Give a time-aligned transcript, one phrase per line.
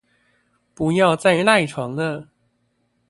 [0.73, 2.27] 不要再賴床了